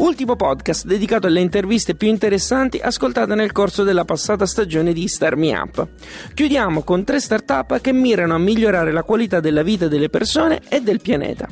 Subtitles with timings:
[0.00, 5.36] Ultimo podcast dedicato alle interviste più interessanti ascoltate nel corso della passata stagione di Star
[5.36, 5.86] Me Up.
[6.32, 10.80] Chiudiamo con tre start-up che mirano a migliorare la qualità della vita delle persone e
[10.80, 11.46] del pianeta.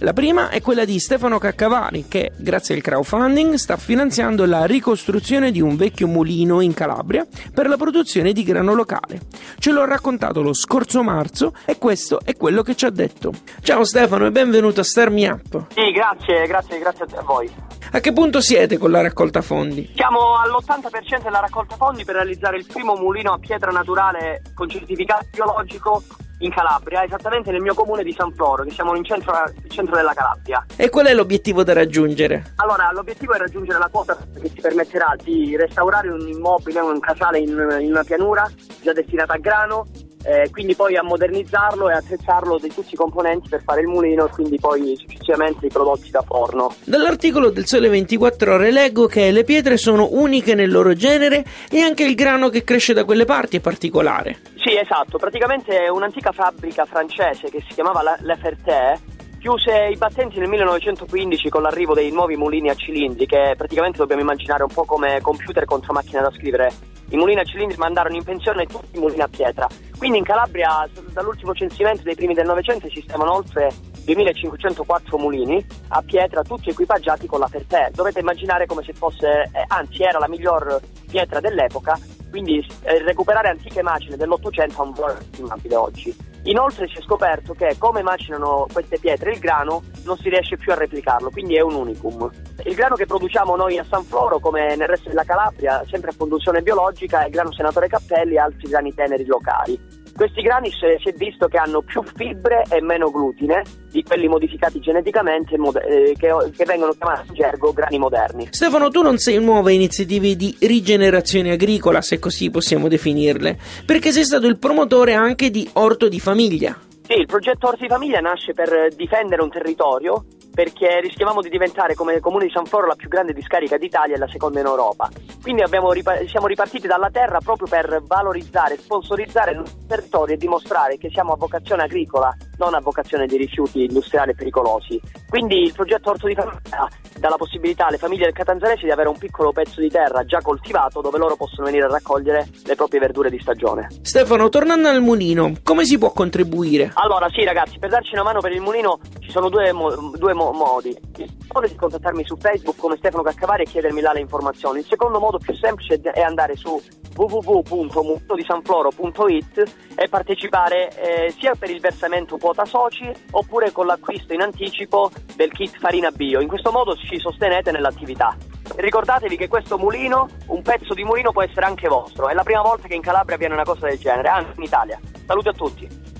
[0.00, 5.50] La prima è quella di Stefano Caccavari che, grazie al crowdfunding, sta finanziando la ricostruzione
[5.50, 9.22] di un vecchio mulino in Calabria per la produzione di grano locale.
[9.58, 13.32] Ce l'ho raccontato lo scorso marzo e questo è quello che ci ha detto.
[13.62, 15.68] Ciao Stefano e benvenuto a Star Me Up.
[15.72, 17.65] Sì, grazie, grazie, grazie a voi.
[17.92, 19.90] A che punto siete con la raccolta fondi?
[19.94, 25.26] Siamo all'80% della raccolta fondi per realizzare il primo mulino a pietra naturale con certificato
[25.30, 26.02] biologico
[26.38, 29.32] in Calabria, esattamente nel mio comune di San Floro, che siamo in centro,
[29.68, 30.66] centro della Calabria.
[30.76, 32.52] E qual è l'obiettivo da raggiungere?
[32.56, 37.38] Allora, l'obiettivo è raggiungere la quota che ci permetterà di restaurare un immobile, un casale
[37.38, 38.50] in, in una pianura
[38.82, 39.86] già destinata a grano
[40.26, 44.26] eh, quindi poi a modernizzarlo e attrezzarlo di tutti i componenti per fare il mulino
[44.26, 46.74] e quindi poi successivamente i prodotti da forno.
[46.84, 51.80] Dall'articolo del Sole 24 Ore leggo che le pietre sono uniche nel loro genere e
[51.80, 54.38] anche il grano che cresce da quelle parti è particolare.
[54.56, 59.96] Sì, esatto, praticamente è un'antica fabbrica francese che si chiamava La, La Ferté chiuse i
[59.96, 64.72] battenti nel 1915 con l'arrivo dei nuovi mulini a cilindri che praticamente dobbiamo immaginare un
[64.72, 66.95] po' come computer contro macchina da scrivere.
[67.08, 69.68] I mulini a cilindri mandarono in pensione tutti i mulini a pietra.
[69.96, 73.70] Quindi in Calabria dall'ultimo censimento dei primi del Novecento esistevano oltre
[74.04, 77.90] 2504 mulini a pietra tutti equipaggiati con la Ferté.
[77.92, 81.98] Dovete immaginare come se fosse, eh, anzi era la miglior pietra dell'epoca,
[82.30, 86.34] quindi eh, recuperare antiche macine dell'Ottocento è un valore estimabile oggi.
[86.46, 90.70] Inoltre si è scoperto che come macinano queste pietre il grano non si riesce più
[90.70, 92.30] a replicarlo, quindi è un unicum.
[92.64, 96.14] Il grano che produciamo noi a San Floro, come nel resto della Calabria, sempre a
[96.16, 100.05] produzione biologica, è il grano senatore Cappelli e altri grani teneri locali.
[100.16, 104.80] Questi grani si è visto che hanno più fibre e meno glutine di quelli modificati
[104.80, 108.48] geneticamente eh, che, che, vengono chiamati in gergo grani moderni.
[108.50, 114.24] Stefano, tu non sei nuove iniziative di rigenerazione agricola, se così possiamo definirle, perché sei
[114.24, 116.74] stato il promotore anche di Orto di Famiglia.
[117.06, 120.24] Sì, il progetto Orto di Famiglia nasce per difendere un territorio
[120.56, 124.18] perché rischiavamo di diventare come comune di San Floro la più grande discarica d'Italia e
[124.18, 125.10] la seconda in Europa.
[125.42, 131.10] Quindi rip- siamo ripartiti dalla terra proprio per valorizzare, sponsorizzare il territorio e dimostrare che
[131.10, 135.00] siamo a vocazione agricola, non a vocazione di rifiuti industriali pericolosi.
[135.28, 136.88] Quindi il progetto Orto di Famiglia
[137.18, 140.40] dà la possibilità alle famiglie del Catanzarese di avere un piccolo pezzo di terra già
[140.40, 143.88] coltivato dove loro possono venire a raccogliere le proprie verdure di stagione.
[144.02, 146.90] Stefano, tornando al mulino, come si può contribuire?
[146.94, 150.34] Allora, sì ragazzi, per darci una mano per il mulino ci sono due, mo- due
[150.34, 150.96] mo- modi.
[151.16, 154.80] Il modo è di contattarmi su Facebook come Stefano Caccavari e chiedermi là le informazioni.
[154.80, 156.80] Il secondo modo più semplice è andare su
[157.16, 165.10] www.mutodisanfloro.it e partecipare eh, sia per il versamento quota soci oppure con l'acquisto in anticipo
[165.34, 166.40] del kit farina bio.
[166.40, 168.36] In questo modo ci sostenete nell'attività.
[168.76, 172.28] Ricordatevi che questo mulino, un pezzo di mulino può essere anche vostro.
[172.28, 175.00] È la prima volta che in Calabria avviene una cosa del genere, anzi in Italia.
[175.24, 176.15] Saluti a tutti.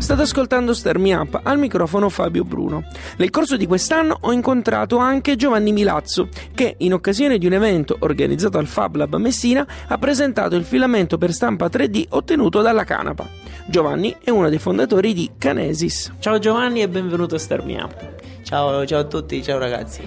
[0.00, 2.84] State ascoltando Star Me Up, al microfono Fabio Bruno.
[3.18, 7.96] Nel corso di quest'anno ho incontrato anche Giovanni Milazzo, che in occasione di un evento
[8.00, 13.28] organizzato al Fab Lab Messina ha presentato il filamento per stampa 3D ottenuto dalla canapa.
[13.66, 16.14] Giovanni è uno dei fondatori di Canesis.
[16.18, 18.14] Ciao Giovanni e benvenuto a Star Me Up.
[18.42, 20.00] Ciao, ciao a tutti, ciao ragazzi.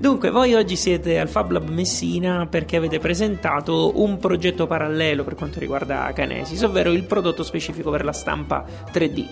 [0.00, 5.34] Dunque, voi oggi siete al Fab Lab Messina perché avete presentato un progetto parallelo per
[5.34, 9.26] quanto riguarda Canesis, ovvero il prodotto specifico per la stampa 3D.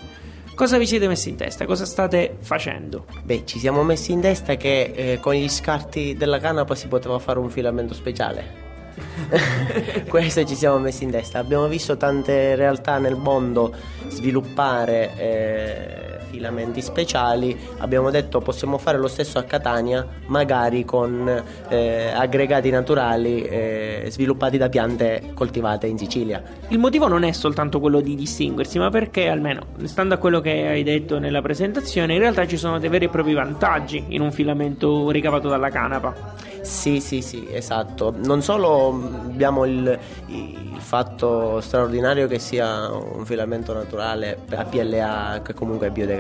[0.57, 1.67] Cosa vi siete messi in testa?
[1.67, 3.07] Cosa state facendo?
[3.23, 7.21] Beh, ci siamo messi in testa che eh, con gli scarti della canapa si poteva
[7.21, 8.65] fare un filamento speciale.
[10.09, 11.39] Questo ci siamo messi in testa.
[11.39, 13.73] Abbiamo visto tante realtà nel mondo
[14.09, 17.59] sviluppare eh, filamenti speciali.
[17.79, 24.57] Abbiamo detto possiamo fare lo stesso a Catania, magari con eh, aggregati naturali eh, sviluppati
[24.59, 26.43] da piante coltivate in Sicilia.
[26.69, 30.67] Il motivo non è soltanto quello di distinguersi, ma perché almeno, stando a quello che
[30.67, 34.33] hai detto nella presentazione, in realtà ci sono dei veri e propri vantaggi in un
[34.33, 36.35] filamento ricavato dalla canapa.
[36.67, 38.13] Sì, sì, sì, esatto.
[38.25, 45.55] Non solo abbiamo il, il, fatto straordinario che sia un filamento naturale a PLA che
[45.55, 46.16] comunque è biodegradabile,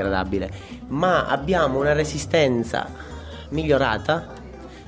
[0.88, 2.88] ma abbiamo una resistenza
[3.50, 4.34] migliorata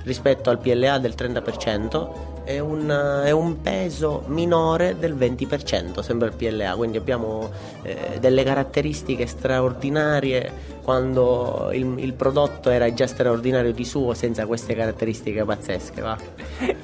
[0.05, 2.89] rispetto al PLA del 30% è un,
[3.25, 7.51] è un, peso minore del 20%, sembra il PLA, quindi abbiamo
[7.83, 14.75] eh, delle caratteristiche straordinarie quando il, il, prodotto era già straordinario di suo senza queste
[14.75, 16.01] caratteristiche pazzesche.
[16.01, 16.17] Va?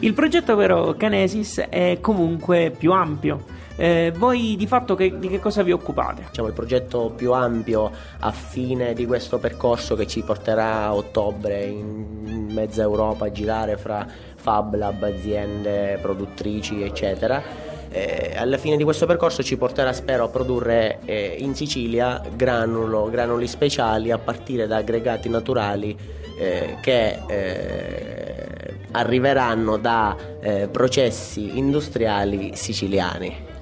[0.01, 3.63] Il progetto però Canesis è comunque più ampio.
[3.77, 6.25] Eh, voi di fatto che, di che cosa vi occupate?
[6.29, 7.91] Diciamo il progetto più ampio
[8.21, 13.77] a fine di questo percorso che ci porterà a ottobre in mezza Europa a girare
[13.77, 14.07] fra
[14.37, 20.29] Fab Lab, aziende produttrici eccetera eh, alla fine di questo percorso ci porterà spero a
[20.29, 25.97] produrre eh, in Sicilia granulo, granuli speciali a partire da aggregati naturali
[26.37, 33.53] eh, che eh, arriveranno da eh, processi industriali siciliani.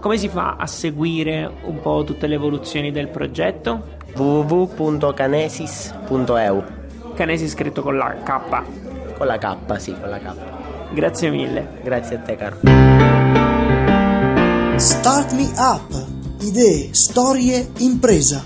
[0.00, 3.98] Come si fa a seguire un po' tutte le evoluzioni del progetto?
[4.14, 6.64] www.canesis.eu
[7.14, 8.40] Canesis scritto con la K.
[9.18, 10.34] Con la K, sì, con la K.
[10.94, 11.80] Grazie mille.
[11.82, 12.56] Grazie a te, caro.
[14.76, 16.06] Start Me Up.
[16.40, 18.40] Idee, storie, impresa.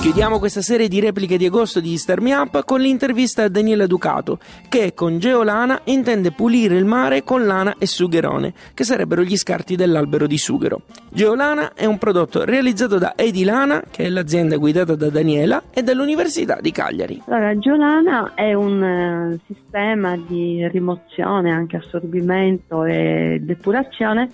[0.00, 3.86] Chiudiamo questa serie di repliche di agosto di Star Me Up con l'intervista a Daniela
[3.86, 4.38] Ducato,
[4.70, 9.76] che con Geolana intende pulire il mare con lana e sugherone, che sarebbero gli scarti
[9.76, 10.84] dell'albero di sughero.
[11.10, 16.60] Geolana è un prodotto realizzato da Edilana, che è l'azienda guidata da Daniela, e dall'Università
[16.62, 17.20] di Cagliari.
[17.26, 24.30] Allora, Geolana è un uh, sistema di rimozione, anche assorbimento e depurazione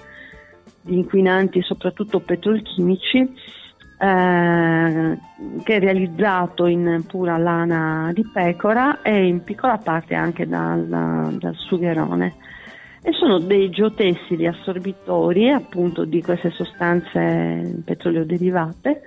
[0.81, 3.55] di inquinanti, soprattutto petrolchimici
[3.99, 5.19] eh,
[5.63, 10.87] che è realizzato in pura lana di pecora e in piccola parte anche dal,
[11.39, 12.35] dal sugherone.
[13.03, 19.03] E sono dei geotessili assorbitori appunto di queste sostanze petrolio derivate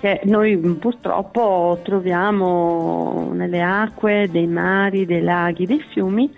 [0.00, 6.28] che noi purtroppo troviamo nelle acque dei mari, dei laghi, dei fiumi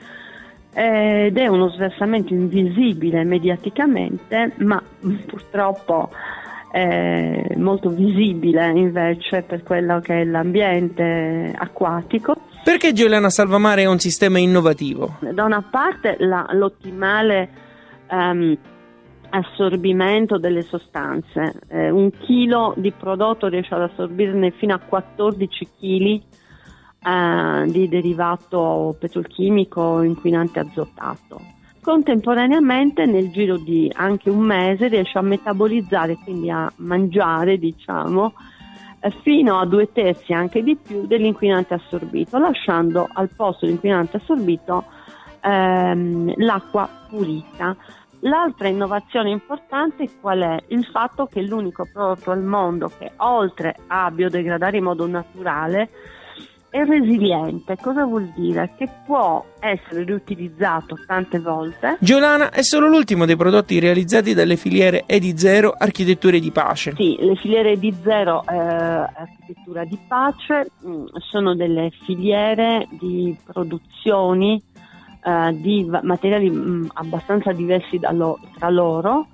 [0.75, 4.83] ed è uno sversamento invisibile mediaticamente ma
[5.27, 6.11] purtroppo
[6.75, 12.35] eh, molto visibile invece per quello che è l'ambiente acquatico.
[12.65, 15.19] Perché Giuliana Salvamare è un sistema innovativo?
[15.21, 17.49] Da una parte la, l'ottimale
[18.11, 18.59] um,
[19.31, 26.23] assorbimento delle sostanze, eh, un chilo di prodotto riesce ad assorbirne fino a 14 kg
[27.07, 31.55] eh, di derivato petrolchimico inquinante azotato
[31.85, 38.33] contemporaneamente nel giro di anche un mese riesce a metabolizzare, quindi a mangiare, diciamo,
[39.01, 44.85] eh, fino a due terzi, anche di più, dell'inquinante assorbito, lasciando al posto dell'inquinante assorbito
[45.43, 47.77] ehm, l'acqua pulita.
[48.21, 50.65] L'altra innovazione importante qual è?
[50.69, 55.91] Il fatto che l'unico prodotto al mondo che oltre a biodegradare in modo naturale
[56.75, 58.73] è resiliente, cosa vuol dire?
[58.77, 61.99] Che può essere riutilizzato tante volte.
[62.01, 66.93] Giolana è solo l'ultimo dei prodotti realizzati dalle filiere Edi Zero Architetture di Pace.
[66.97, 73.39] Sì, le filiere Edi Zero eh, Architettura di Pace mh, mm, sono delle filiere di
[73.45, 74.61] produzioni
[75.23, 79.29] eh, di materiali mh, mm, abbastanza diversi lo, tra loro,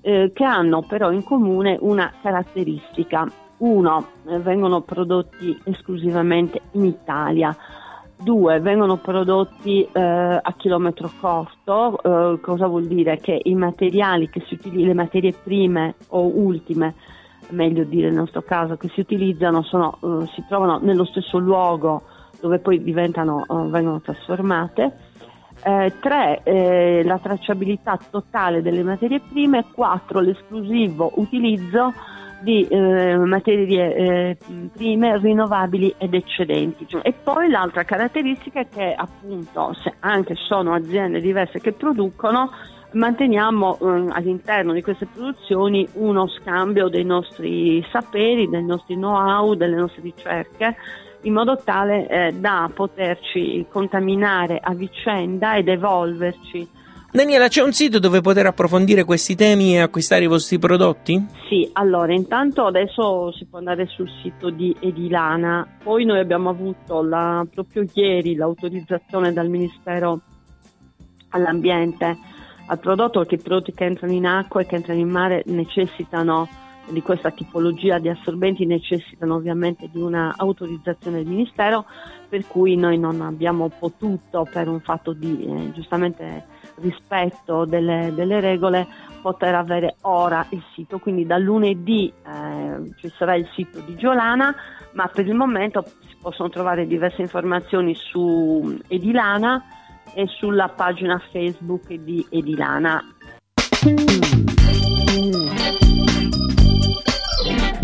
[0.00, 3.26] eh, che hanno però in comune una caratteristica
[3.58, 7.56] uno, eh, vengono prodotti esclusivamente in Italia.
[8.16, 13.18] Due, vengono prodotti eh, a chilometro corto, eh, cosa vuol dire?
[13.18, 16.94] Che i materiali che si utilizzano, le materie prime o ultime,
[17.50, 22.02] meglio dire nel nostro caso, che si utilizzano sono, eh, si trovano nello stesso luogo
[22.40, 22.78] dove poi
[23.48, 24.96] eh, vengono trasformate.
[25.62, 29.64] Eh, tre, eh, la tracciabilità totale delle materie prime.
[29.72, 31.92] Quattro, l'esclusivo utilizzo
[32.40, 34.36] di eh, materie eh,
[34.74, 36.86] prime rinnovabili ed eccedenti.
[37.02, 42.50] E poi l'altra caratteristica è che appunto, se anche sono aziende diverse che producono,
[42.92, 49.76] manteniamo eh, all'interno di queste produzioni uno scambio dei nostri saperi, dei nostri know-how, delle
[49.76, 50.76] nostre ricerche
[51.24, 56.68] in modo tale eh, da poterci contaminare a vicenda ed evolverci
[57.14, 61.24] Daniela, c'è un sito dove poter approfondire questi temi e acquistare i vostri prodotti?
[61.48, 67.04] Sì, allora intanto adesso si può andare sul sito di Edilana, poi noi abbiamo avuto
[67.04, 70.22] la, proprio ieri l'autorizzazione dal Ministero
[71.28, 72.18] all'ambiente
[72.66, 76.48] al prodotto perché i prodotti che entrano in acqua e che entrano in mare necessitano
[76.88, 81.84] di questa tipologia di assorbenti necessitano ovviamente di una autorizzazione del Ministero,
[82.28, 88.40] per cui noi non abbiamo potuto, per un fatto di eh, giustamente rispetto delle, delle,
[88.40, 88.86] regole,
[89.22, 90.98] poter avere ora il sito.
[90.98, 94.54] Quindi da lunedì eh, ci sarà il sito di Giolana,
[94.92, 99.62] ma per il momento si possono trovare diverse informazioni su Edilana
[100.14, 103.02] e sulla pagina Facebook di Edilana.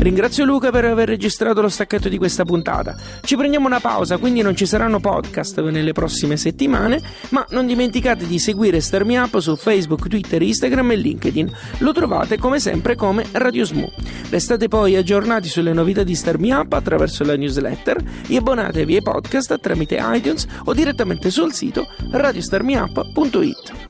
[0.00, 2.96] Ringrazio Luca per aver registrato lo stacchetto di questa puntata.
[3.20, 8.26] Ci prendiamo una pausa, quindi non ci saranno podcast nelle prossime settimane, ma non dimenticate
[8.26, 11.52] di seguire Starmi Up su Facebook, Twitter, Instagram e LinkedIn.
[11.80, 13.92] Lo trovate come sempre come Radio Smoo.
[14.30, 19.60] Restate poi aggiornati sulle novità di Starmi Up attraverso la newsletter e abbonatevi ai podcast
[19.60, 23.89] tramite iTunes o direttamente sul sito radiostarmiup.it.